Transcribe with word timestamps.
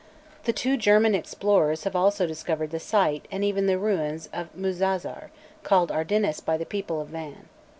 The 0.45 0.51
two 0.51 0.77
German 0.77 1.13
explorers 1.13 1.83
have 1.83 1.95
also 1.95 2.25
discovered 2.25 2.71
the 2.71 2.79
site 2.79 3.27
and 3.31 3.43
even 3.43 3.67
the 3.67 3.77
ruins 3.77 4.29
of 4.33 4.49
Muzazir, 4.55 5.29
called 5.61 5.91
Ardinis 5.91 6.39
by 6.43 6.57
the 6.57 6.65
people 6.65 6.99
of 7.01 7.09
Van. 7.09 7.47